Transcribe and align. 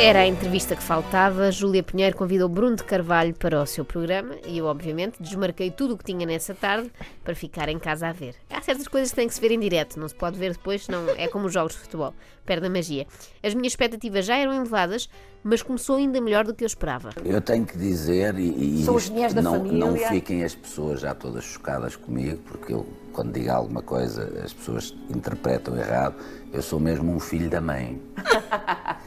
Era 0.00 0.20
a 0.20 0.26
entrevista 0.26 0.76
que 0.76 0.82
faltava. 0.82 1.50
Júlia 1.50 1.82
Pinheiro 1.82 2.16
convidou 2.16 2.48
Bruno 2.48 2.76
de 2.76 2.84
Carvalho 2.84 3.34
para 3.34 3.60
o 3.60 3.66
seu 3.66 3.84
programa 3.84 4.36
e 4.46 4.58
eu, 4.58 4.66
obviamente, 4.66 5.20
desmarquei 5.20 5.72
tudo 5.72 5.94
o 5.94 5.98
que 5.98 6.04
tinha 6.04 6.24
nessa 6.24 6.54
tarde 6.54 6.88
para 7.24 7.34
ficar 7.34 7.68
em 7.68 7.80
casa 7.80 8.06
a 8.06 8.12
ver. 8.12 8.36
Há 8.48 8.62
certas 8.62 8.86
coisas 8.86 9.10
que 9.10 9.16
têm 9.16 9.26
que 9.26 9.34
se 9.34 9.40
ver 9.40 9.50
em 9.50 9.58
direto, 9.58 9.98
não 9.98 10.08
se 10.08 10.14
pode 10.14 10.38
ver 10.38 10.52
depois, 10.52 10.86
não 10.86 11.08
é 11.10 11.26
como 11.26 11.46
os 11.46 11.52
jogos 11.52 11.72
de 11.72 11.80
futebol, 11.80 12.14
perde 12.46 12.66
a 12.66 12.70
magia. 12.70 13.08
As 13.42 13.54
minhas 13.54 13.72
expectativas 13.72 14.24
já 14.24 14.36
eram 14.36 14.54
elevadas, 14.54 15.08
mas 15.42 15.62
começou 15.62 15.96
ainda 15.96 16.20
melhor 16.20 16.44
do 16.44 16.54
que 16.54 16.62
eu 16.62 16.68
esperava. 16.68 17.10
Eu 17.24 17.40
tenho 17.40 17.66
que 17.66 17.76
dizer, 17.76 18.38
e, 18.38 18.80
e 18.80 18.84
São 18.84 18.94
mulheres 18.94 19.34
da 19.34 19.42
não, 19.42 19.52
família. 19.52 19.78
não 19.78 19.96
fiquem 19.96 20.44
as 20.44 20.54
pessoas 20.54 21.00
já 21.00 21.12
todas 21.12 21.42
chocadas 21.44 21.96
comigo, 21.96 22.38
porque 22.46 22.72
eu, 22.72 22.86
quando 23.12 23.32
digo 23.32 23.50
alguma 23.50 23.82
coisa, 23.82 24.42
as 24.44 24.52
pessoas 24.52 24.94
interpretam 25.10 25.76
errado. 25.76 26.14
Eu 26.52 26.62
sou 26.62 26.78
mesmo 26.78 27.12
um 27.12 27.18
filho 27.18 27.50
da 27.50 27.60
mãe. 27.60 28.00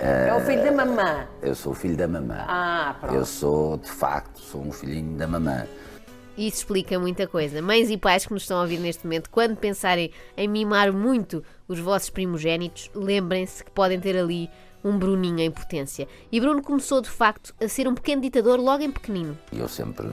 É 0.00 0.32
o 0.34 0.40
filho 0.40 0.64
da 0.64 0.72
mamã. 0.72 1.26
Eu 1.42 1.54
sou 1.54 1.72
o 1.72 1.74
filho 1.74 1.96
da 1.96 2.08
mamã. 2.08 2.44
Ah, 2.48 2.96
pronto. 2.98 3.14
Eu 3.14 3.24
sou, 3.26 3.76
de 3.76 3.90
facto, 3.90 4.40
sou 4.40 4.62
um 4.62 4.72
filhinho 4.72 5.16
da 5.16 5.26
mamã. 5.26 5.66
Isso 6.38 6.58
explica 6.58 6.98
muita 6.98 7.26
coisa. 7.26 7.60
Mães 7.60 7.90
e 7.90 7.98
pais 7.98 8.24
que 8.24 8.32
nos 8.32 8.42
estão 8.42 8.58
a 8.58 8.62
ouvir 8.62 8.78
neste 8.78 9.04
momento, 9.04 9.28
quando 9.28 9.56
pensarem 9.56 10.10
em 10.36 10.48
mimar 10.48 10.90
muito 10.90 11.44
os 11.68 11.78
vossos 11.78 12.08
primogénitos, 12.08 12.90
lembrem-se 12.94 13.62
que 13.62 13.70
podem 13.70 14.00
ter 14.00 14.16
ali 14.16 14.48
um 14.82 14.98
Bruninho 14.98 15.40
em 15.40 15.50
potência. 15.50 16.08
E 16.32 16.40
Bruno 16.40 16.62
começou, 16.62 17.02
de 17.02 17.10
facto, 17.10 17.54
a 17.62 17.68
ser 17.68 17.86
um 17.86 17.94
pequeno 17.94 18.22
ditador 18.22 18.58
logo 18.58 18.82
em 18.82 18.90
pequenino. 18.90 19.36
E 19.52 19.58
eu 19.58 19.68
sempre 19.68 20.06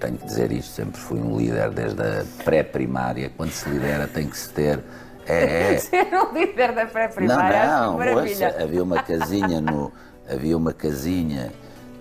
tenho 0.00 0.18
que 0.18 0.26
dizer 0.26 0.50
isto, 0.50 0.72
sempre 0.72 0.98
fui 0.98 1.20
um 1.20 1.38
líder 1.38 1.70
desde 1.70 2.02
a 2.02 2.24
pré-primária. 2.42 3.30
Quando 3.36 3.52
se 3.52 3.68
lidera 3.68 4.08
tem 4.08 4.28
que 4.28 4.36
se 4.36 4.50
ter. 4.50 4.82
É, 5.28 5.74
é, 5.74 5.78
Ser 5.78 6.08
o 6.14 6.32
líder 6.32 6.72
da 6.72 6.84
Não, 6.84 6.90
pré-primária. 6.90 7.66
não, 7.66 7.98
maravilha. 7.98 8.48
ouça, 8.48 8.62
havia 8.62 8.82
uma 8.82 9.02
casinha 9.02 9.60
no. 9.60 9.92
Havia 10.30 10.56
uma 10.56 10.72
casinha 10.72 11.52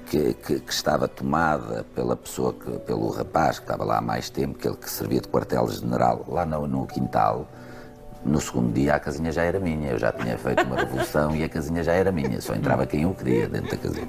que, 0.06 0.34
que- 0.34 0.60
que 0.60 0.72
estava 0.74 1.08
tomada 1.08 1.86
pela 1.96 2.16
pessoa, 2.16 2.54
que, 2.54 2.72
pelo 2.80 3.10
rapaz 3.10 3.58
que 3.60 3.66
estava 3.66 3.84
lá 3.86 3.98
há 3.98 4.02
mais 4.02 4.30
tempo, 4.30 4.58
que 4.58 4.68
ele 4.68 4.76
que 4.78 4.90
servia 4.90 5.22
de 5.22 5.28
quartel-general, 5.28 6.26
lá 6.28 6.46
no, 6.46 6.68
no 6.68 6.86
quintal. 6.88 7.48
No 8.26 8.42
segundo 8.42 8.74
dia 8.74 8.96
a 8.96 9.00
casinha 9.00 9.32
já 9.32 9.44
era 9.44 9.60
minha, 9.60 9.92
eu 9.92 9.98
já 10.00 10.12
tinha 10.12 10.38
feito 10.38 10.64
uma 10.64 10.76
revolução 10.76 11.34
e 11.36 11.44
a 11.44 11.48
casinha 11.50 11.82
já 11.84 11.94
era 11.94 12.12
minha, 12.12 12.42
só 12.42 12.54
entrava 12.56 12.86
quem 12.86 13.04
eu 13.04 13.14
queria 13.14 13.48
dentro 13.48 13.70
da 13.72 13.78
casinha. 13.78 14.08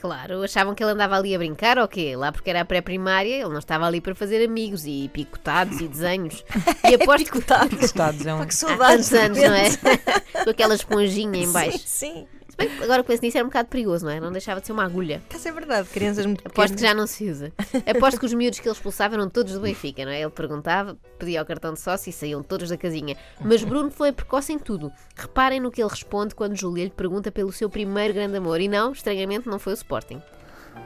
Claro, 0.00 0.42
achavam 0.42 0.74
que 0.74 0.82
ele 0.82 0.92
andava 0.92 1.14
ali 1.14 1.34
a 1.34 1.38
brincar 1.38 1.78
ou 1.78 1.86
quê? 1.86 2.16
Lá 2.16 2.32
porque 2.32 2.48
era 2.48 2.62
a 2.62 2.64
pré-primária, 2.64 3.34
ele 3.34 3.50
não 3.50 3.58
estava 3.58 3.86
ali 3.86 4.00
para 4.00 4.14
fazer 4.14 4.42
amigos 4.42 4.86
e 4.86 5.10
picotados 5.12 5.78
e 5.80 5.86
desenhos. 5.86 6.42
E 6.90 6.94
aposto 6.94 7.30
que 7.30 7.38
Estados 7.84 8.26
é 8.26 8.34
um... 8.34 8.38
Que 8.38 8.42
há 8.42 8.46
tantos 8.46 8.56
saudades. 8.56 9.12
anos, 9.12 9.38
não 9.38 9.54
é? 9.54 9.70
Com 10.42 10.50
aquela 10.50 10.74
esponjinha 10.74 11.38
em 11.38 11.52
baixo. 11.52 11.78
Sim, 11.84 12.26
Se 12.26 12.39
bem 12.68 12.82
agora 12.84 13.02
com 13.02 13.12
esse 13.12 13.22
nisso 13.22 13.36
era 13.38 13.44
um 13.44 13.48
bocado 13.48 13.68
perigoso, 13.68 14.04
não 14.04 14.12
é? 14.12 14.20
Não 14.20 14.30
deixava 14.32 14.60
de 14.60 14.66
ser 14.66 14.72
uma 14.72 14.84
agulha. 14.84 15.22
isso 15.34 15.48
é 15.48 15.52
verdade. 15.52 15.88
Crianças 15.88 16.24
muito 16.26 16.40
Aposto 16.46 16.68
que 16.70 16.74
pequenas. 16.76 16.90
já 16.90 16.94
não 16.94 17.06
se 17.06 17.30
usa. 17.30 17.52
Aposto 17.86 18.20
que 18.20 18.26
os 18.26 18.32
miúdos 18.34 18.58
que 18.60 18.68
ele 18.68 18.74
expulsava 18.74 19.14
eram 19.14 19.28
todos 19.28 19.52
do 19.54 19.60
Benfica, 19.60 20.04
não 20.04 20.12
é? 20.12 20.20
Ele 20.20 20.30
perguntava, 20.30 20.96
pedia 21.18 21.42
o 21.42 21.46
cartão 21.46 21.72
de 21.74 21.80
sócio 21.80 22.10
e 22.10 22.12
saíam 22.12 22.42
todos 22.42 22.68
da 22.68 22.76
casinha. 22.76 23.16
Mas 23.40 23.64
Bruno 23.64 23.90
foi 23.90 24.12
precoce 24.12 24.52
em 24.52 24.58
tudo. 24.58 24.92
Reparem 25.16 25.60
no 25.60 25.70
que 25.70 25.80
ele 25.82 25.90
responde 25.90 26.34
quando 26.34 26.56
Júlia 26.56 26.84
lhe 26.84 26.90
pergunta 26.90 27.30
pelo 27.32 27.52
seu 27.52 27.68
primeiro 27.70 28.14
grande 28.14 28.36
amor. 28.36 28.60
E 28.60 28.68
não, 28.68 28.92
estranhamente, 28.92 29.48
não 29.48 29.58
foi 29.58 29.72
o 29.72 29.74
Sporting. 29.74 30.22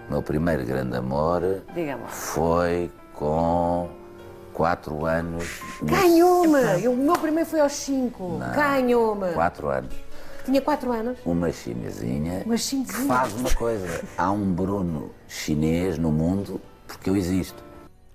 O 0.08 0.12
meu 0.12 0.22
primeiro 0.22 0.64
grande 0.64 0.96
amor 0.96 1.42
Diga-me. 1.74 2.04
foi 2.08 2.90
com 3.12 3.88
quatro 4.52 5.04
anos. 5.06 5.60
no- 5.82 5.88
Ganhou-me! 5.88 6.86
O 6.88 6.96
meu 6.96 7.14
primeiro 7.14 7.48
foi 7.48 7.60
aos 7.60 7.72
5. 7.72 8.38
Ganhou-me! 8.54 9.32
Quatro 9.32 9.68
anos. 9.68 9.94
Tinha 10.44 10.60
4 10.60 10.92
anos. 10.92 11.18
uma 11.24 11.50
chinesinha 11.50 12.42
Uma 12.44 12.54
que 12.54 12.60
chinesinha. 12.60 13.06
faz 13.06 13.32
uma 13.34 13.54
coisa. 13.54 14.04
Há 14.16 14.30
um 14.30 14.52
Bruno 14.52 15.10
chinês 15.28 15.98
no 15.98 16.10
mundo 16.12 16.60
porque 16.86 17.08
eu 17.10 17.16
existo. 17.16 17.62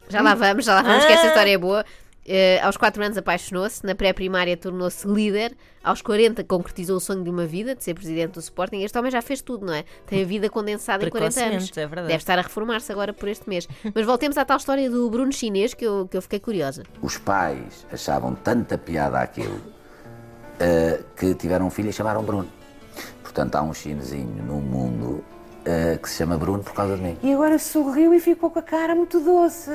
Já 0.09 0.21
lá 0.21 0.33
vamos, 0.35 0.65
já 0.65 0.75
lá 0.75 0.81
vamos, 0.81 1.05
que 1.05 1.11
esta 1.11 1.27
história 1.27 1.51
é 1.51 1.57
boa. 1.57 1.85
Eh, 2.31 2.59
aos 2.61 2.77
4 2.77 3.03
anos 3.03 3.17
apaixonou-se, 3.17 3.83
na 3.83 3.95
pré-primária 3.95 4.55
tornou-se 4.55 5.07
líder, 5.07 5.55
aos 5.83 5.99
40 6.01 6.43
concretizou 6.43 6.97
o 6.97 6.99
sonho 6.99 7.23
de 7.23 7.29
uma 7.29 7.45
vida, 7.47 7.73
de 7.73 7.83
ser 7.83 7.95
presidente 7.95 8.33
do 8.33 8.39
Sporting. 8.39 8.83
Este 8.83 8.95
homem 8.99 9.09
já 9.09 9.21
fez 9.21 9.41
tudo, 9.41 9.65
não 9.65 9.73
é? 9.73 9.83
Tem 10.05 10.21
a 10.21 10.25
vida 10.25 10.47
condensada 10.47 11.03
em 11.05 11.09
40 11.09 11.43
anos. 11.43 11.71
É 11.75 11.87
verdade. 11.87 12.07
Deve 12.07 12.17
estar 12.17 12.37
a 12.37 12.41
reformar-se 12.43 12.91
agora 12.91 13.13
por 13.13 13.27
este 13.27 13.49
mês. 13.49 13.67
Mas 13.95 14.05
voltemos 14.05 14.37
à 14.37 14.45
tal 14.45 14.57
história 14.57 14.87
do 14.91 15.09
Bruno 15.09 15.31
chinês 15.33 15.73
que 15.73 15.83
eu, 15.85 16.07
que 16.07 16.17
eu 16.17 16.21
fiquei 16.21 16.39
curiosa. 16.39 16.83
Os 17.01 17.17
pais 17.17 17.85
achavam 17.91 18.35
tanta 18.35 18.77
piada 18.77 19.19
aquilo 19.19 19.59
eh, 20.59 21.01
que 21.15 21.33
tiveram 21.35 21.67
um 21.67 21.69
filho 21.69 21.89
e 21.89 21.93
chamaram 21.93 22.23
Bruno. 22.23 22.49
Portanto, 23.23 23.55
há 23.55 23.61
um 23.61 23.73
chinesinho 23.73 24.43
no 24.43 24.55
mundo 24.55 25.23
eh, 25.65 25.99
que 26.01 26.09
se 26.09 26.17
chama 26.17 26.37
Bruno 26.37 26.63
por 26.63 26.73
causa 26.73 26.95
de 26.95 27.01
mim. 27.01 27.17
E 27.21 27.33
agora 27.33 27.59
sorriu 27.59 28.13
e 28.13 28.19
ficou 28.19 28.49
com 28.49 28.59
a 28.59 28.63
cara 28.63 28.95
muito 28.95 29.19
doce. 29.19 29.71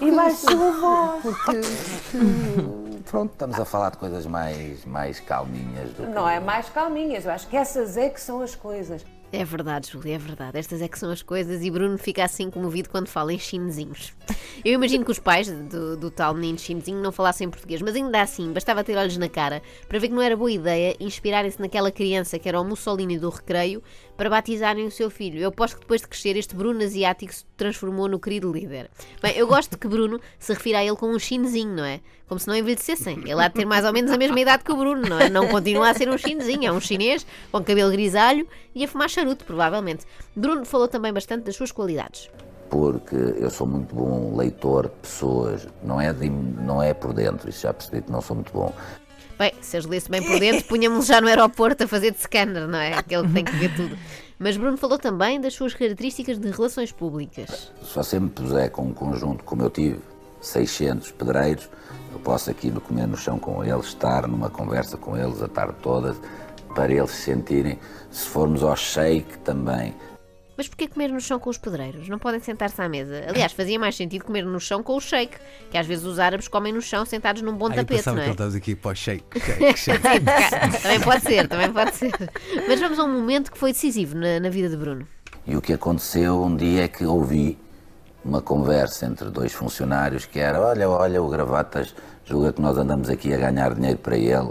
E 0.00 0.10
baixou 0.10 0.50
a 0.50 1.20
voz. 1.20 1.36
Pronto, 3.10 3.32
estamos 3.32 3.60
a 3.60 3.64
falar 3.64 3.90
de 3.90 3.98
coisas 3.98 4.26
mais, 4.26 4.84
mais 4.84 5.20
calminhas 5.20 5.90
do 5.90 6.04
que... 6.04 6.08
Não 6.08 6.28
é 6.28 6.40
mais 6.40 6.68
calminhas. 6.70 7.26
Eu 7.26 7.32
acho 7.32 7.46
que 7.46 7.56
essas 7.56 7.96
é 7.96 8.08
que 8.08 8.20
são 8.20 8.40
as 8.40 8.54
coisas. 8.54 9.04
É 9.36 9.44
verdade, 9.44 9.90
Júlia, 9.90 10.14
é 10.14 10.18
verdade. 10.18 10.56
Estas 10.56 10.80
é 10.80 10.86
que 10.86 10.96
são 10.96 11.10
as 11.10 11.20
coisas 11.20 11.64
e 11.64 11.68
Bruno 11.68 11.98
fica 11.98 12.22
assim 12.22 12.48
comovido 12.48 12.88
quando 12.88 13.08
fala 13.08 13.32
em 13.32 13.38
chinesinhos. 13.38 14.12
Eu 14.64 14.74
imagino 14.74 15.04
que 15.04 15.10
os 15.10 15.18
pais 15.18 15.50
do, 15.50 15.96
do 15.96 16.08
tal 16.08 16.34
menino 16.34 16.56
chinesinho 16.56 17.02
não 17.02 17.10
falassem 17.10 17.50
português, 17.50 17.82
mas 17.82 17.96
ainda 17.96 18.22
assim, 18.22 18.52
bastava 18.52 18.84
ter 18.84 18.96
olhos 18.96 19.16
na 19.16 19.28
cara 19.28 19.60
para 19.88 19.98
ver 19.98 20.06
que 20.06 20.14
não 20.14 20.22
era 20.22 20.36
boa 20.36 20.52
ideia 20.52 20.94
inspirarem-se 21.00 21.60
naquela 21.60 21.90
criança 21.90 22.38
que 22.38 22.48
era 22.48 22.60
o 22.60 22.64
Mussolini 22.64 23.18
do 23.18 23.28
recreio 23.28 23.82
para 24.16 24.30
batizarem 24.30 24.86
o 24.86 24.90
seu 24.90 25.10
filho. 25.10 25.40
Eu 25.40 25.48
aposto 25.48 25.74
que 25.74 25.80
depois 25.80 26.00
de 26.00 26.06
crescer, 26.06 26.36
este 26.36 26.54
Bruno 26.54 26.82
asiático 26.82 27.34
se 27.34 27.44
transformou 27.56 28.08
no 28.08 28.20
querido 28.20 28.52
líder. 28.52 28.88
Bem, 29.20 29.36
eu 29.36 29.48
gosto 29.48 29.76
que 29.76 29.88
Bruno 29.88 30.20
se 30.38 30.52
refira 30.52 30.78
a 30.78 30.84
ele 30.84 30.96
como 30.96 31.12
um 31.12 31.18
chinesinho, 31.18 31.74
não 31.74 31.84
é? 31.84 32.00
Como 32.28 32.38
se 32.38 32.46
não 32.46 32.56
envelhecessem. 32.56 33.18
Ele 33.24 33.42
há 33.42 33.48
de 33.48 33.54
ter 33.54 33.64
mais 33.66 33.84
ou 33.84 33.92
menos 33.92 34.10
a 34.10 34.16
mesma 34.16 34.38
idade 34.38 34.64
que 34.64 34.72
o 34.72 34.76
Bruno, 34.76 35.02
não 35.08 35.18
é? 35.18 35.28
Não 35.28 35.48
continua 35.48 35.90
a 35.90 35.94
ser 35.94 36.08
um 36.08 36.16
chinesinho, 36.16 36.68
é 36.68 36.72
um 36.72 36.80
chinês 36.80 37.26
com 37.50 37.62
cabelo 37.62 37.90
grisalho 37.90 38.48
e 38.74 38.84
a 38.84 38.88
fumar 38.88 39.10
charuto, 39.10 39.23
provavelmente. 39.44 40.04
Bruno 40.36 40.64
falou 40.64 40.88
também 40.88 41.12
bastante 41.12 41.44
das 41.44 41.56
suas 41.56 41.72
qualidades. 41.72 42.28
porque 42.70 43.14
eu 43.14 43.50
sou 43.50 43.66
muito 43.68 43.94
bom 43.94 44.34
leitor 44.36 44.84
de 44.88 44.94
pessoas, 45.02 45.68
não 45.82 46.00
é, 46.00 46.12
de- 46.12 46.28
não 46.28 46.82
é 46.82 46.92
por 46.92 47.12
dentro, 47.12 47.48
isso 47.48 47.60
já 47.62 47.72
percebi 47.72 48.02
que 48.02 48.10
não 48.10 48.20
sou 48.20 48.34
muito 48.34 48.52
bom. 48.52 48.72
Bem, 49.38 49.52
se 49.60 49.76
as 49.76 49.84
lesse 49.86 50.10
bem 50.10 50.22
por 50.22 50.38
dentro, 50.40 50.64
punhamos-lo 50.66 51.04
já 51.04 51.20
no 51.20 51.28
aeroporto 51.28 51.84
a 51.84 51.88
fazer 51.88 52.10
de 52.12 52.18
scanner, 52.20 52.66
não 52.66 52.78
é? 52.78 52.94
Aquele 52.94 53.26
que 53.28 53.34
tem 53.34 53.44
que 53.44 53.52
ver 53.56 53.74
tudo. 53.76 53.96
Mas 54.38 54.56
Bruno 54.56 54.76
falou 54.76 54.98
também 54.98 55.40
das 55.40 55.54
suas 55.54 55.72
características 55.74 56.38
de 56.38 56.50
relações 56.50 56.90
públicas. 56.90 57.72
Se 57.82 57.94
você 57.94 58.18
me 58.18 58.28
puser 58.28 58.70
com 58.70 58.82
um 58.82 58.92
conjunto 58.94 59.44
como 59.44 59.62
eu 59.62 59.70
tive, 59.70 60.00
600 60.40 61.12
pedreiros, 61.12 61.68
eu 62.12 62.18
posso 62.20 62.50
aqui 62.50 62.70
no 62.70 62.80
comer 62.80 63.06
no 63.06 63.16
chão 63.16 63.38
com 63.38 63.62
eles, 63.64 63.86
estar 63.86 64.26
numa 64.26 64.50
conversa 64.50 64.96
com 64.96 65.16
eles 65.16 65.40
a 65.42 65.48
tarde 65.48 65.74
toda, 65.82 66.16
para 66.74 66.92
eles 66.92 67.10
se 67.10 67.22
sentirem, 67.22 67.78
se 68.10 68.26
formos 68.28 68.62
ao 68.62 68.76
shake 68.76 69.38
também, 69.38 69.94
Mas 70.56 70.68
porquê 70.68 70.86
comer 70.86 71.08
no 71.08 71.20
chão 71.20 71.38
com 71.40 71.50
os 71.50 71.58
pedreiros? 71.58 72.08
Não 72.08 72.18
podem 72.18 72.38
sentar-se 72.38 72.80
à 72.80 72.88
mesa. 72.88 73.24
Aliás, 73.28 73.52
fazia 73.52 73.78
mais 73.78 73.96
sentido 73.96 74.24
comer 74.24 74.44
no 74.44 74.60
chão 74.60 74.82
com 74.82 74.96
o 74.96 75.00
shake, 75.00 75.36
que 75.70 75.76
às 75.76 75.86
vezes 75.86 76.04
os 76.04 76.18
árabes 76.18 76.46
comem 76.46 76.72
no 76.72 76.80
chão 76.80 77.04
sentados 77.04 77.42
num 77.42 77.56
bom 77.56 77.66
eu 77.66 77.74
tapete, 77.74 77.96
pensava 77.96 78.16
não 78.16 78.22
que 78.22 78.28
é? 78.28 78.28
ele 78.28 78.34
estava 78.34 78.56
aqui 78.56 78.74
para 78.76 78.90
o 78.92 78.94
shake, 78.94 79.24
shake, 79.40 79.76
shake. 79.76 80.82
também 80.82 81.00
pode 81.00 81.22
ser, 81.22 81.48
também 81.48 81.72
pode 81.72 81.94
ser. 81.96 82.12
Mas 82.68 82.80
vamos 82.80 82.98
a 82.98 83.04
um 83.04 83.12
momento 83.12 83.50
que 83.50 83.58
foi 83.58 83.72
decisivo 83.72 84.16
na, 84.16 84.38
na 84.38 84.48
vida 84.48 84.68
de 84.68 84.76
Bruno. 84.76 85.06
E 85.46 85.56
o 85.56 85.60
que 85.60 85.72
aconteceu 85.72 86.42
um 86.42 86.56
dia 86.56 86.84
é 86.84 86.88
que 86.88 87.04
ouvi 87.04 87.58
uma 88.24 88.40
conversa 88.40 89.06
entre 89.06 89.28
dois 89.30 89.52
funcionários 89.52 90.24
que 90.24 90.38
era, 90.38 90.60
olha, 90.60 90.88
olha, 90.88 91.22
o 91.22 91.28
Gravatas 91.28 91.94
julga 92.24 92.52
que 92.52 92.62
nós 92.62 92.78
andamos 92.78 93.10
aqui 93.10 93.34
a 93.34 93.36
ganhar 93.36 93.74
dinheiro 93.74 93.98
para 93.98 94.16
ele. 94.16 94.50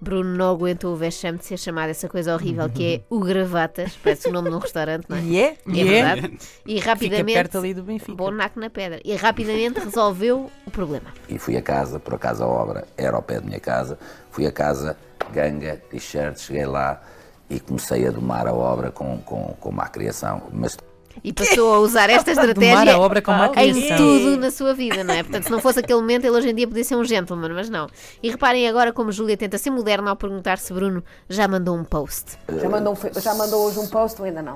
Bruno 0.00 0.36
não 0.36 0.50
aguentou 0.50 0.92
o 0.92 0.96
vexame 0.96 1.38
de 1.38 1.44
ser 1.44 1.58
chamado 1.58 1.90
essa 1.90 2.08
coisa 2.08 2.34
horrível 2.34 2.68
que 2.68 2.94
é 2.94 3.00
o 3.10 3.20
Gravatas, 3.20 3.96
parece 4.02 4.28
o 4.28 4.32
nome 4.32 4.48
de 4.50 4.56
um 4.56 4.58
restaurante, 4.58 5.06
não 5.08 5.16
é? 5.16 5.22
E 5.22 5.40
é? 5.40 5.56
É 5.66 5.84
verdade. 5.84 6.38
E 6.66 6.78
rapidamente. 6.78 7.34
perto 7.34 7.58
ali 7.58 7.74
do 7.74 7.82
Benfica. 7.82 8.14
Bom 8.14 8.30
naco 8.30 8.60
na 8.60 8.70
pedra. 8.70 9.00
E 9.04 9.14
rapidamente 9.16 9.80
resolveu 9.80 10.50
o 10.66 10.70
problema. 10.70 11.12
E 11.28 11.38
fui 11.38 11.56
a 11.56 11.62
casa, 11.62 11.98
por 11.98 12.14
acaso 12.14 12.44
a 12.44 12.46
obra 12.46 12.86
era 12.96 13.16
ao 13.16 13.22
pé 13.22 13.40
da 13.40 13.46
minha 13.46 13.60
casa, 13.60 13.98
fui 14.30 14.46
a 14.46 14.52
casa, 14.52 14.96
ganga, 15.32 15.76
t-shirt, 15.90 16.38
cheguei 16.38 16.66
lá 16.66 17.02
e 17.50 17.58
comecei 17.58 18.06
a 18.06 18.10
domar 18.10 18.46
a 18.46 18.52
obra 18.52 18.90
com, 18.90 19.18
com, 19.18 19.56
com 19.58 19.72
má 19.72 19.88
criação. 19.88 20.42
Mas 20.52 20.76
E 21.22 21.32
passou 21.32 21.74
a 21.74 21.78
usar 21.78 22.10
esta 22.10 22.30
estratégia 22.32 22.94
a 22.94 22.98
obra 22.98 23.20
com 23.20 23.32
má 23.32 23.50
em 23.56 23.96
tudo 23.96 24.36
na 24.36 24.50
sua 24.50 24.74
vida, 24.74 25.02
não 25.04 25.14
é? 25.14 25.22
Portanto, 25.22 25.44
se 25.44 25.50
não 25.50 25.60
fosse 25.60 25.80
aquele 25.80 26.00
momento, 26.00 26.24
ele 26.24 26.36
hoje 26.36 26.50
em 26.50 26.54
dia 26.54 26.66
podia 26.66 26.84
ser 26.84 26.96
um 26.96 27.04
gentleman, 27.04 27.52
mas 27.54 27.68
não. 27.68 27.88
E 28.22 28.30
reparem 28.30 28.68
agora 28.68 28.92
como 28.92 29.10
Júlia 29.12 29.36
tenta 29.36 29.58
ser 29.58 29.70
moderna 29.70 30.10
ao 30.10 30.16
perguntar 30.16 30.58
se 30.58 30.72
Bruno 30.72 31.02
já 31.28 31.48
mandou 31.48 31.76
um 31.76 31.84
post. 31.84 32.38
Já 32.48 32.68
mandou, 32.68 32.92
um 32.92 33.20
já 33.20 33.34
mandou 33.34 33.66
hoje 33.66 33.78
um 33.78 33.86
post 33.86 34.20
ou 34.20 34.26
ainda 34.26 34.42
não? 34.42 34.54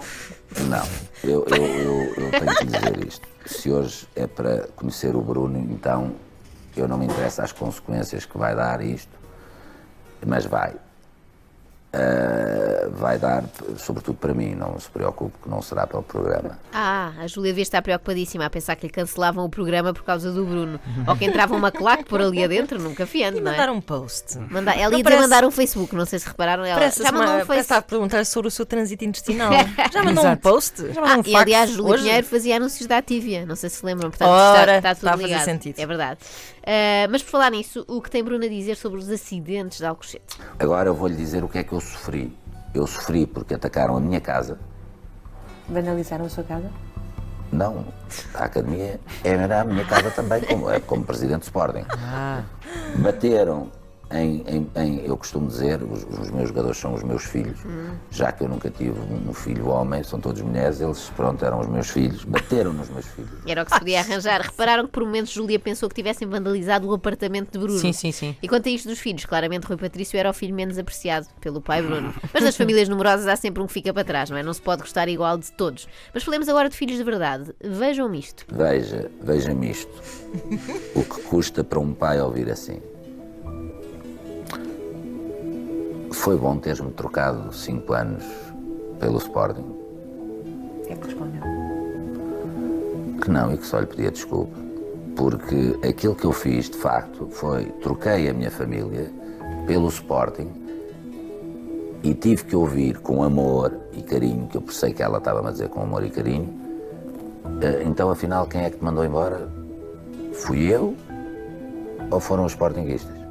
não, 0.69 0.87
eu, 1.25 1.45
eu, 1.49 1.65
eu, 1.65 2.15
eu 2.17 2.31
tenho 2.31 2.57
que 2.57 2.65
dizer 2.67 3.07
isto. 3.07 3.29
Se 3.47 3.71
hoje 3.71 4.07
é 4.15 4.27
para 4.27 4.69
conhecer 4.77 5.17
o 5.17 5.21
Bruno, 5.21 5.59
então 5.59 6.15
eu 6.77 6.89
não 6.89 6.97
me 6.97 7.07
interessa 7.07 7.43
as 7.43 7.53
consequências 7.53 8.25
que 8.25 8.39
vai 8.39 8.55
dar 8.55 8.81
isto, 8.81 9.11
mas 10.27 10.47
vai. 10.47 10.75
Eh, 11.93 12.89
vai 12.93 13.19
dar, 13.19 13.45
sobretudo 13.77 14.17
para 14.17 14.33
mim, 14.33 14.55
não 14.55 14.79
se 14.79 14.89
preocupe 14.89 15.35
que 15.43 15.49
não 15.49 15.61
será 15.61 15.87
para 15.87 15.99
o 15.99 16.03
programa. 16.03 16.59
Ah, 16.73 17.13
a 17.21 17.27
Júlia 17.27 17.51
devia 17.53 17.63
estar 17.63 17.83
preocupadíssima 17.83 18.47
a 18.47 18.51
pensar 18.51 18.77
que 18.77 18.87
lhe 18.87 18.93
cancelavam 18.93 19.45
o 19.45 19.49
programa 19.51 19.93
por 19.93 20.03
causa 20.03 20.33
do 20.33 20.45
Bruno. 20.45 20.81
Ou 21.07 21.17
que 21.17 21.25
entrava 21.25 21.55
uma 21.55 21.71
claque 21.71 22.05
por 22.05 22.21
ali 22.21 22.43
adentro, 22.43 22.81
nunca 22.81 23.05
fiando, 23.07 23.37
não 23.41 23.51
mandar 23.51 23.69
é? 23.69 23.73
um 23.73 23.81
post. 23.81 24.39
Manda- 24.51 24.73
ela 24.73 24.91
Não 24.91 24.99
ia 24.99 25.05
parece- 25.05 25.23
mandar 25.23 25.45
um 25.45 25.51
Facebook, 25.51 25.95
não 25.95 26.07
sei 26.07 26.19
se 26.19 26.27
repararam. 26.29 26.65
Ela 26.65 26.75
Parece, 26.79 27.03
já 27.03 27.13
mandou 27.13 27.25
um 27.25 27.27
parece 27.29 27.47
Facebook. 27.47 27.61
estar 27.61 27.77
a 27.77 27.83
perguntar 27.83 28.25
sobre 28.27 28.49
o 28.49 28.51
seu 28.51 28.65
trânsito 28.65 29.05
intestinal. 29.05 29.51
Já 29.93 30.03
mandou 30.03 30.27
um 30.27 30.37
post? 30.37 30.79
Já 30.93 31.01
mandou 31.01 31.05
Ah, 31.05 31.19
um 31.19 31.23
e 31.31 31.37
aliás, 31.37 31.71
Júlia 31.71 31.93
hoje? 31.95 32.03
Pinheiro 32.05 32.27
fazia 32.27 32.57
anúncios 32.57 32.87
da 32.87 32.99
Ativia, 32.99 33.45
não 33.45 33.55
sei 33.57 33.69
se 33.69 33.77
se 33.83 33.87
lembram, 33.87 34.11
portanto 34.11 34.29
Ora, 34.29 34.77
está, 34.77 34.93
está 34.93 34.95
tudo 34.95 34.97
está 34.99 35.09
a 35.11 35.13
fazer 35.13 35.25
ligado. 35.27 35.45
sentido. 35.45 35.79
É 35.79 35.87
verdade. 35.87 36.21
Ah, 36.65 37.09
mas 37.11 37.23
por 37.23 37.31
falar 37.31 37.51
nisso, 37.51 37.85
o 37.89 38.01
que 38.01 38.11
tem 38.11 38.23
Bruno 38.23 38.45
a 38.45 38.49
dizer 38.49 38.77
sobre 38.77 38.99
os 39.01 39.09
acidentes 39.11 39.79
de 39.79 39.85
Alcochete? 39.87 40.39
Agora 40.59 40.89
eu 40.89 40.95
vou-lhe 40.95 41.17
dizer 41.17 41.43
o 41.43 41.49
que 41.49 41.59
é 41.59 41.65
que 41.65 41.73
eu 41.73 41.81
sofri. 41.83 42.37
Eu 42.75 42.87
sofri 42.87 43.27
porque 43.27 43.55
atacaram 43.55 43.97
a 43.97 44.01
minha 44.01 44.21
casa. 44.21 44.59
Vandalizaram 45.69 46.25
a 46.25 46.29
sua 46.29 46.45
casa? 46.45 46.71
Não, 47.53 47.85
a 48.35 48.45
academia 48.45 48.99
era 49.23 49.61
a 49.61 49.65
minha 49.65 49.85
casa 49.85 50.11
também, 50.11 50.41
como, 50.43 50.71
é, 50.71 50.81
como 50.81 51.05
presidente 51.05 51.41
do 51.41 51.45
Sporting. 51.45 51.85
Bateram 52.97 53.71
em, 54.13 54.45
em- 54.47 54.71
em- 54.77 55.07
eu 55.07 55.17
costumo 55.17 55.47
dizer, 55.49 55.83
os, 55.83 56.05
os 56.05 56.31
meus 56.31 56.49
jogadores 56.49 56.77
são 56.79 56.95
os 56.95 57.03
meus 57.03 57.25
filhos, 57.25 57.59
já 58.11 58.31
que 58.31 58.45
eu 58.45 58.49
nunca 58.49 58.71
tive 58.71 58.99
um 59.01 59.33
filho 59.33 59.69
homem, 59.69 60.03
são 60.03 60.21
todos 60.21 60.41
mulheres, 60.43 60.81
eles, 60.81 61.11
pronto, 61.17 61.45
eram 61.45 61.61
os 61.61 61.67
meus 61.67 61.89
filhos, 61.89 62.25
bateram 62.25 62.73
nos 62.73 62.89
meus 62.91 63.07
filhos. 63.07 63.31
Era 63.47 63.63
o 63.63 63.65
que 63.65 63.73
se 63.73 63.79
podia 63.79 64.01
arranjar. 64.01 64.41
Repararam 64.43 64.85
que 64.87 64.93
por 64.93 65.05
momentos 65.05 65.33
Júlia 65.33 65.59
pensou 65.59 65.89
que 65.89 65.95
tivessem 65.95 66.29
vandalizado 66.29 66.87
o 66.89 66.93
apartamento 66.95 67.51
de 67.53 67.59
Bruno. 67.59 67.79
Sim, 67.79 67.93
sim, 67.93 68.13
sim. 68.13 68.37
E 68.43 68.49
quanto 68.49 68.69
a 68.69 68.73
isto 68.73 68.89
dos 68.89 68.99
filhos, 68.99 69.25
claramente 69.25 69.65
Rui 69.67 69.77
Patrício 69.77 70.19
era 70.19 70.29
o 70.31 70.35
filho 70.35 70.55
menos 70.55 70.77
apreciado 70.79 71.27
pelo 71.41 71.61
pai 71.61 71.81
Bruno. 71.83 72.13
Mas 72.35 72.45
nas 72.45 72.57
famílias 72.57 72.89
numerosas 72.89 73.27
há 73.27 73.37
sempre 73.37 73.63
um 73.63 73.67
que 73.67 73.73
fica 73.73 73.93
para 73.95 74.05
trás, 74.05 74.29
não 74.31 74.37
é? 74.37 74.43
Não 74.43 74.53
se 74.53 74.61
pode 74.61 74.83
gostar 74.83 75.09
igual 75.09 75.39
de 75.39 75.51
todos. 75.53 75.89
Mas 76.13 76.23
falemos 76.23 76.49
agora 76.49 76.69
de 76.69 76.77
filhos 76.77 76.97
de 76.99 77.05
verdade. 77.05 77.53
Vejam-me 77.63 78.19
isto. 78.19 78.45
Veja, 78.53 79.11
veja-me 79.23 79.71
isto. 79.71 79.91
O 80.95 81.03
que 81.03 81.23
custa 81.23 81.65
para 81.65 81.79
um 81.79 81.93
pai 81.95 82.21
ouvir 82.21 82.51
assim? 82.51 82.81
Foi 86.23 86.37
bom 86.37 86.57
teres-me 86.57 86.93
trocado 86.93 87.53
cinco 87.53 87.93
anos 87.95 88.23
pelo 89.01 89.19
Sporting. 89.19 89.65
É 90.89 90.95
que 90.95 91.07
respondeu? 91.07 91.43
Que 93.21 93.29
não 93.29 93.53
e 93.53 93.57
que 93.59 93.67
só 93.67 93.81
lhe 93.81 93.87
pedia 93.87 94.09
desculpa. 94.13 94.57
Porque 95.17 95.77
aquilo 95.85 96.15
que 96.15 96.25
eu 96.25 96.31
fiz, 96.31 96.71
de 96.71 96.77
facto, 96.77 97.27
foi 97.29 97.65
troquei 97.83 98.29
a 98.29 98.33
minha 98.33 98.53
família 98.53 99.11
pelo 99.67 99.89
Sporting 99.89 100.47
e 102.05 102.15
tive 102.15 102.45
que 102.45 102.55
ouvir 102.55 102.99
com 103.01 103.25
amor 103.25 103.77
e 103.93 104.01
carinho, 104.01 104.47
que 104.47 104.57
eu 104.57 104.63
sei 104.69 104.93
que 104.93 105.03
ela 105.03 105.19
estava 105.19 105.49
a 105.49 105.51
dizer 105.51 105.71
com 105.71 105.83
amor 105.83 106.05
e 106.05 106.11
carinho. 106.11 106.49
"Eh, 107.61 107.83
Então, 107.85 108.09
afinal, 108.11 108.47
quem 108.47 108.63
é 108.63 108.71
que 108.71 108.79
te 108.79 108.85
mandou 108.85 109.05
embora? 109.05 109.49
Fui 110.35 110.73
eu 110.73 110.95
ou 112.13 112.21
foram 112.21 112.45
os 112.45 112.53
Sportinguistas? 112.53 113.22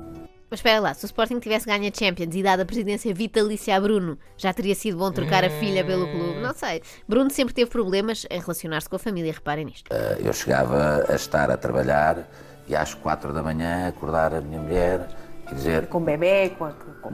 Mas 0.51 0.59
espera 0.59 0.81
lá, 0.81 0.93
se 0.93 1.05
o 1.05 1.07
Sporting 1.07 1.39
tivesse 1.39 1.65
ganho 1.65 1.89
a 1.89 1.97
Champions 1.97 2.35
e 2.35 2.43
dado 2.43 2.59
a 2.59 2.65
presidência 2.65 3.13
vitalícia 3.13 3.73
a 3.73 3.79
Bruno, 3.79 4.19
já 4.37 4.51
teria 4.53 4.75
sido 4.75 4.97
bom 4.97 5.09
trocar 5.09 5.45
a 5.45 5.49
filha 5.49 5.81
pelo 5.81 6.05
clube? 6.11 6.41
Não 6.41 6.53
sei. 6.53 6.81
Bruno 7.07 7.29
sempre 7.31 7.53
teve 7.53 7.71
problemas 7.71 8.25
em 8.29 8.37
relacionar-se 8.37 8.89
com 8.89 8.97
a 8.97 8.99
família, 8.99 9.31
reparem 9.31 9.63
nisto. 9.63 9.89
Eh, 9.89 10.17
Eu 10.19 10.33
chegava 10.33 11.05
a 11.07 11.15
estar 11.15 11.49
a 11.49 11.55
trabalhar 11.55 12.29
e 12.67 12.75
às 12.75 12.93
quatro 12.93 13.31
da 13.31 13.41
manhã 13.41 13.87
acordar 13.87 14.33
a 14.33 14.41
minha 14.41 14.59
mulher 14.59 15.07
e 15.49 15.55
dizer 15.55 15.87
Com 15.87 16.01
bebê, 16.03 16.49
com 16.57 16.65
a. 16.65 16.71
Com. 17.01 17.11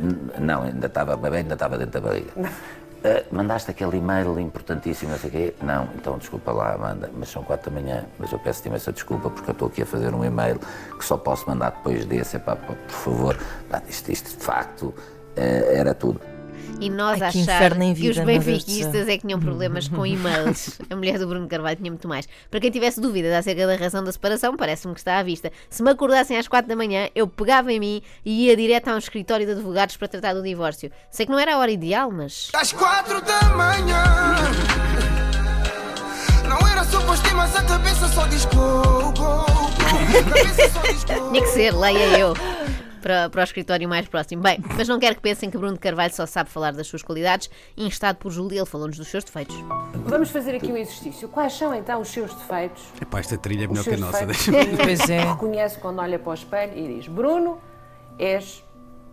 N- 0.00 0.32
Não, 0.40 0.62
ainda 0.64 0.86
estava 0.88 1.16
bem, 1.16 1.32
ainda 1.32 1.54
estava 1.54 1.78
dentro 1.78 2.00
da 2.00 2.08
barriga. 2.08 2.32
Ah, 3.04 3.22
mandaste 3.30 3.70
aquele 3.70 3.98
e-mail 3.98 4.40
importantíssimo, 4.40 5.10
não 5.10 5.18
sei 5.18 5.30
quê? 5.30 5.54
Não, 5.60 5.90
então 5.94 6.16
desculpa 6.16 6.50
lá, 6.52 6.72
Amanda, 6.72 7.10
mas 7.14 7.28
são 7.28 7.44
quatro 7.44 7.70
da 7.70 7.78
manhã, 7.78 8.06
mas 8.18 8.32
eu 8.32 8.38
peço-te 8.38 8.68
imensa 8.68 8.90
desculpa 8.90 9.28
porque 9.28 9.50
eu 9.50 9.52
estou 9.52 9.68
aqui 9.68 9.82
a 9.82 9.86
fazer 9.86 10.14
um 10.14 10.24
e-mail 10.24 10.58
que 10.98 11.04
só 11.04 11.18
posso 11.18 11.46
mandar 11.46 11.72
depois 11.72 12.06
desse, 12.06 12.36
epá, 12.36 12.56
pá, 12.56 12.72
por 12.72 12.90
favor. 12.90 13.38
Pá, 13.68 13.82
isto, 13.86 14.10
isto 14.10 14.30
de 14.30 14.42
facto 14.42 14.94
eh, 15.36 15.74
era 15.76 15.92
tudo. 15.92 16.18
E 16.80 16.90
nós 16.90 17.20
Ai, 17.22 17.32
que 17.32 17.40
achar 17.40 17.70
que 17.72 17.80
os 17.80 17.94
vida, 17.94 17.94
Deus 17.94 18.16
do 18.16 18.24
benfiquistas 18.24 19.08
é 19.08 19.16
que 19.16 19.26
tinham 19.26 19.40
problemas 19.40 19.88
com 19.88 20.04
e-mails. 20.04 20.80
A 20.90 20.96
mulher 20.96 21.18
do 21.18 21.26
Bruno 21.26 21.46
Carvalho 21.46 21.76
tinha 21.76 21.90
muito 21.90 22.08
mais. 22.08 22.28
Para 22.50 22.60
quem 22.60 22.70
tivesse 22.70 23.00
dúvidas 23.00 23.32
acerca 23.32 23.66
da 23.66 23.76
razão 23.76 24.02
da 24.02 24.12
separação, 24.12 24.56
parece-me 24.56 24.92
que 24.94 25.00
está 25.00 25.18
à 25.18 25.22
vista. 25.22 25.50
Se 25.70 25.82
me 25.82 25.90
acordassem 25.90 26.36
às 26.36 26.48
quatro 26.48 26.68
da 26.68 26.76
manhã, 26.76 27.08
eu 27.14 27.26
pegava 27.26 27.72
em 27.72 27.80
mim 27.80 28.02
e 28.24 28.46
ia 28.46 28.56
direto 28.56 28.88
a 28.88 28.94
um 28.94 28.98
escritório 28.98 29.46
de 29.46 29.52
advogados 29.52 29.96
para 29.96 30.08
tratar 30.08 30.34
do 30.34 30.42
divórcio. 30.42 30.90
Sei 31.10 31.26
que 31.26 31.32
não 31.32 31.38
era 31.38 31.54
a 31.54 31.58
hora 31.58 31.70
ideal, 31.70 32.10
mas. 32.10 32.50
Às 32.54 32.72
quatro 32.72 33.20
da 33.22 33.40
manhã 33.54 34.04
Não 36.48 36.68
era 36.68 36.84
suposto 36.84 37.34
mas 37.34 37.56
a 37.56 37.62
cabeça 37.62 38.08
só 38.08 38.26
diz 38.26 38.44
go, 38.46 39.12
go, 39.12 39.12
go 39.12 39.64
Tinha 41.30 41.42
que 41.42 41.48
ser, 41.48 41.74
leia 41.74 42.18
eu. 42.18 42.34
Para, 43.04 43.28
para 43.28 43.42
o 43.42 43.44
escritório 43.44 43.86
mais 43.86 44.08
próximo. 44.08 44.40
Bem, 44.42 44.58
mas 44.78 44.88
não 44.88 44.98
quero 44.98 45.14
que 45.16 45.20
pensem 45.20 45.50
que 45.50 45.58
Bruno 45.58 45.78
Carvalho 45.78 46.14
só 46.14 46.24
sabe 46.24 46.48
falar 46.48 46.72
das 46.72 46.86
suas 46.86 47.02
qualidades. 47.02 47.50
Instado 47.76 48.18
por 48.18 48.30
Júlia, 48.32 48.60
ele 48.60 48.64
falou-nos 48.66 48.96
dos 48.96 49.08
seus 49.08 49.22
defeitos. 49.22 49.54
Vamos 50.06 50.30
fazer 50.30 50.54
aqui 50.54 50.72
um 50.72 50.76
exercício. 50.78 51.28
Quais 51.28 51.52
são 51.52 51.74
então 51.74 52.00
os 52.00 52.08
seus 52.08 52.32
defeitos? 52.32 52.82
Epá, 52.98 53.20
esta 53.20 53.36
trilha 53.36 53.64
é 53.64 53.66
melhor 53.66 53.84
que 53.84 53.92
a 53.92 53.96
nossa. 53.98 54.26
Pois 54.82 55.10
é. 55.10 55.20
Reconhece 55.20 55.78
quando 55.80 55.98
olha 55.98 56.18
para 56.18 56.30
o 56.30 56.34
espelho 56.34 56.72
e 56.78 56.94
diz: 56.94 57.06
Bruno, 57.08 57.60
és 58.18 58.64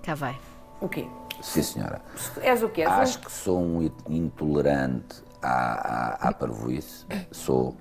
Cá 0.02 0.16
vai. 0.16 0.40
o 0.80 0.88
quê? 0.88 1.06
Sim, 1.42 1.62
senhora. 1.62 2.02
És 2.42 2.64
o 2.64 2.70
quê? 2.70 2.84
És 2.84 2.90
um- 2.90 2.94
Acho 2.94 3.20
que 3.20 3.30
sou 3.32 3.60
um 3.62 3.82
in- 3.82 3.92
intolerante 4.08 5.22
à, 5.42 5.50
à, 6.28 6.30
à 6.30 6.34
parvoíce. 6.34 7.06
Sou. 7.30 7.76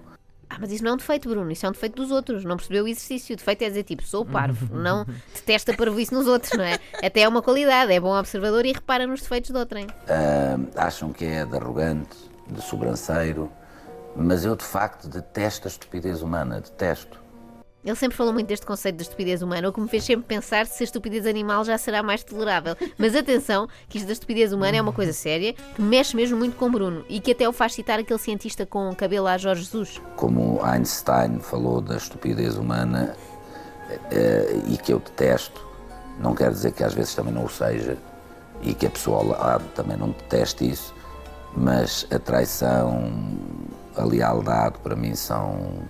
Ah, 0.50 0.56
mas 0.60 0.72
isso 0.72 0.82
não 0.82 0.90
é 0.90 0.94
um 0.94 0.96
defeito, 0.96 1.28
Bruno. 1.28 1.50
Isso 1.52 1.64
é 1.64 1.68
um 1.68 1.72
defeito 1.72 1.94
dos 1.94 2.10
outros. 2.10 2.44
Não 2.44 2.56
percebeu 2.56 2.84
o 2.84 2.88
exercício. 2.88 3.34
O 3.34 3.36
defeito 3.36 3.62
é 3.62 3.68
dizer 3.68 3.84
tipo, 3.84 4.02
sou 4.02 4.26
parvo. 4.26 4.66
Não 4.76 5.06
detesta 5.32 5.72
parvoíce 5.72 6.12
nos 6.12 6.26
outros, 6.26 6.52
não 6.58 6.64
é? 6.64 6.76
Até 7.02 7.20
é 7.20 7.28
uma 7.28 7.40
qualidade. 7.40 7.92
É 7.92 8.00
bom 8.00 8.18
observador 8.18 8.66
e 8.66 8.72
repara 8.72 9.06
nos 9.06 9.20
defeitos 9.20 9.50
de 9.50 9.56
outrem. 9.56 9.86
ah, 10.08 10.58
acham 10.86 11.12
que 11.12 11.24
é 11.24 11.44
de 11.46 11.56
arrogante, 11.56 12.16
de 12.50 12.60
sobranceiro, 12.62 13.50
mas 14.16 14.44
eu 14.44 14.56
de 14.56 14.64
facto 14.64 15.08
detesto 15.08 15.68
a 15.68 15.70
estupidez 15.70 16.20
humana, 16.20 16.60
detesto. 16.60 17.20
Ele 17.84 17.94
sempre 17.96 18.16
falou 18.16 18.32
muito 18.32 18.46
deste 18.46 18.66
conceito 18.66 18.96
de 18.96 19.02
estupidez 19.02 19.40
humana, 19.40 19.68
o 19.68 19.72
que 19.72 19.80
me 19.80 19.88
fez 19.88 20.04
sempre 20.04 20.26
pensar 20.26 20.66
se 20.66 20.82
a 20.82 20.84
estupidez 20.84 21.26
animal 21.26 21.64
já 21.64 21.78
será 21.78 22.02
mais 22.02 22.22
tolerável. 22.22 22.76
Mas 22.98 23.16
atenção, 23.16 23.66
que 23.88 23.96
isto 23.96 24.06
da 24.06 24.12
estupidez 24.12 24.52
humana 24.52 24.76
é 24.76 24.82
uma 24.82 24.92
coisa 24.92 25.12
séria, 25.12 25.54
que 25.54 25.80
mexe 25.80 26.14
mesmo 26.14 26.36
muito 26.36 26.56
com 26.56 26.70
Bruno 26.70 27.04
e 27.08 27.20
que 27.20 27.32
até 27.32 27.48
o 27.48 27.52
faz 27.52 27.72
citar 27.72 27.98
aquele 27.98 28.18
cientista 28.18 28.66
com 28.66 28.94
cabelo 28.94 29.26
a 29.26 29.38
Jorge 29.38 29.62
Jesus. 29.62 30.00
Como 30.16 30.62
Einstein 30.62 31.40
falou 31.40 31.80
da 31.80 31.96
estupidez 31.96 32.58
humana 32.58 33.16
eh, 34.10 34.60
e 34.68 34.76
que 34.76 34.92
eu 34.92 34.98
detesto, 34.98 35.66
não 36.18 36.34
quer 36.34 36.50
dizer 36.50 36.72
que 36.72 36.84
às 36.84 36.92
vezes 36.92 37.14
também 37.14 37.32
não 37.32 37.46
o 37.46 37.48
seja 37.48 37.96
e 38.62 38.74
que 38.74 38.86
a 38.86 38.90
pessoa 38.90 39.18
ao 39.18 39.26
lado 39.26 39.64
também 39.74 39.96
não 39.96 40.10
deteste 40.10 40.68
isso, 40.68 40.94
mas 41.56 42.06
a 42.10 42.18
traição, 42.18 43.10
a 43.96 44.04
lealdade 44.04 44.78
para 44.82 44.94
mim 44.94 45.14
são. 45.14 45.88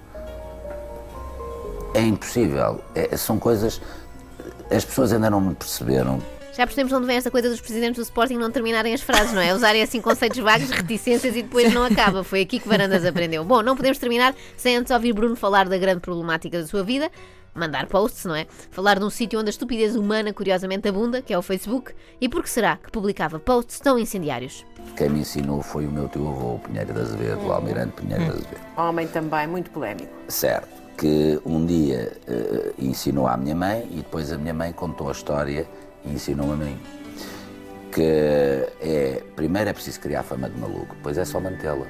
É 1.94 2.00
impossível. 2.02 2.82
É- 2.94 3.16
são 3.16 3.38
coisas. 3.38 3.80
As 4.70 4.84
pessoas 4.84 5.12
ainda 5.12 5.28
não 5.28 5.40
me 5.40 5.54
perceberam 5.54 6.22
Já 6.56 6.66
percebemos 6.66 6.92
onde 6.92 7.06
vem 7.06 7.16
esta 7.16 7.30
coisa 7.30 7.48
dos 7.48 7.60
presidentes 7.60 7.96
do 7.96 8.02
Sporting 8.02 8.34
não 8.36 8.50
terminarem 8.50 8.94
as 8.94 9.00
frases, 9.00 9.32
não 9.32 9.40
é? 9.40 9.54
Usarem 9.54 9.82
assim 9.82 10.00
conceitos 10.00 10.38
vagos, 10.38 10.70
reticências 10.70 11.34
e 11.34 11.42
depois 11.42 11.72
não 11.72 11.84
acaba. 11.84 12.22
Foi 12.22 12.42
aqui 12.42 12.60
que 12.60 12.68
Varandas 12.68 13.04
aprendeu. 13.04 13.44
Bom, 13.44 13.62
não 13.62 13.76
podemos 13.76 13.98
terminar 13.98 14.34
sem 14.56 14.76
antes 14.76 14.90
ouvir 14.92 15.12
Bruno 15.12 15.34
falar 15.36 15.68
da 15.68 15.78
grande 15.78 16.00
problemática 16.00 16.60
da 16.60 16.66
sua 16.66 16.82
vida. 16.84 17.10
Mandar 17.52 17.86
posts, 17.86 18.24
não 18.24 18.34
é? 18.34 18.46
Falar 18.70 18.98
de 18.98 19.04
um 19.04 19.10
sítio 19.10 19.38
onde 19.40 19.48
a 19.48 19.50
estupidez 19.50 19.96
humana 19.96 20.32
curiosamente 20.32 20.88
abunda, 20.88 21.20
que 21.20 21.32
é 21.32 21.38
o 21.38 21.42
Facebook. 21.42 21.92
E 22.20 22.28
por 22.28 22.44
que 22.44 22.50
será 22.50 22.76
que 22.76 22.92
publicava 22.92 23.40
posts 23.40 23.80
tão 23.80 23.98
incendiários? 23.98 24.64
Quem 24.96 25.08
me 25.08 25.20
ensinou 25.20 25.60
foi 25.60 25.84
o 25.86 25.90
meu 25.90 26.08
tio 26.08 26.28
avô, 26.28 26.54
o 26.54 26.58
Pinheiro 26.60 26.92
de 26.92 27.00
Azevedo, 27.00 27.44
o 27.46 27.52
Almirante 27.52 27.92
Pinheiro 28.00 28.24
de 28.24 28.30
Azevedo. 28.30 28.60
Homem 28.76 29.08
também 29.08 29.48
muito 29.48 29.70
polémico. 29.70 30.12
Certo. 30.28 30.68
Que 31.00 31.40
um 31.46 31.64
dia 31.64 32.12
eh, 32.28 32.72
ensinou 32.78 33.26
à 33.26 33.34
minha 33.34 33.54
mãe 33.54 33.88
e 33.90 33.96
depois 33.96 34.30
a 34.30 34.36
minha 34.36 34.52
mãe 34.52 34.70
contou 34.70 35.08
a 35.08 35.12
história 35.12 35.66
e 36.04 36.12
ensinou 36.12 36.52
a 36.52 36.56
mim. 36.56 36.78
Que 37.90 38.68
é, 38.82 39.22
primeiro 39.34 39.70
é 39.70 39.72
preciso 39.72 39.98
criar 39.98 40.22
fama 40.22 40.50
de 40.50 40.60
maluco, 40.60 40.94
depois 40.94 41.16
é 41.16 41.24
só 41.24 41.40
mantê-la. 41.40 41.86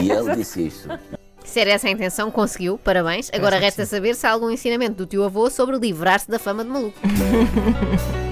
E 0.00 0.10
ele 0.12 0.36
disse 0.36 0.66
isto. 0.66 0.88
Se 1.42 1.60
era 1.60 1.70
essa 1.70 1.88
a 1.88 1.90
intenção, 1.90 2.30
conseguiu, 2.30 2.76
parabéns. 2.76 3.30
Agora 3.32 3.58
resta 3.58 3.86
saber 3.86 4.14
se 4.16 4.26
há 4.26 4.32
algum 4.32 4.50
ensinamento 4.50 4.96
do 4.96 5.06
teu 5.06 5.24
avô 5.24 5.48
sobre 5.48 5.78
livrar-se 5.78 6.30
da 6.30 6.38
fama 6.38 6.62
de 6.62 6.70
maluco. 6.70 6.98